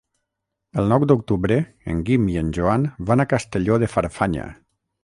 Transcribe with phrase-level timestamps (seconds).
[0.83, 1.59] El nou d'octubre
[1.93, 4.53] en Guim i en Joan van a Castelló de Farfanya.